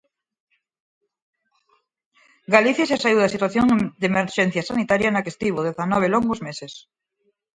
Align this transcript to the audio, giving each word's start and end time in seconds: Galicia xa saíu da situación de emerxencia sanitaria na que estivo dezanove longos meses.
Galicia 2.55 2.89
xa 2.89 2.97
saíu 3.03 3.19
da 3.21 3.33
situación 3.35 3.65
de 3.99 4.05
emerxencia 4.11 4.67
sanitaria 4.69 5.09
na 5.13 5.23
que 5.23 5.31
estivo 5.33 5.65
dezanove 5.67 6.11
longos 6.13 6.39
meses. 6.47 6.73